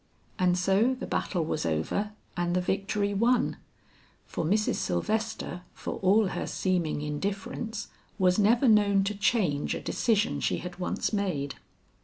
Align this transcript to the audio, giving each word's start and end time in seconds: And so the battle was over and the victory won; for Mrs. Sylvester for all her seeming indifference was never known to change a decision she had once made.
And 0.39 0.57
so 0.57 0.95
the 0.95 1.05
battle 1.05 1.45
was 1.45 1.63
over 1.63 2.13
and 2.35 2.55
the 2.55 2.59
victory 2.59 3.13
won; 3.13 3.57
for 4.25 4.43
Mrs. 4.43 4.77
Sylvester 4.77 5.61
for 5.75 5.97
all 5.97 6.29
her 6.29 6.47
seeming 6.47 7.03
indifference 7.03 7.87
was 8.17 8.39
never 8.39 8.67
known 8.67 9.03
to 9.03 9.13
change 9.13 9.75
a 9.75 9.79
decision 9.79 10.39
she 10.39 10.57
had 10.57 10.79
once 10.79 11.13
made. 11.13 11.53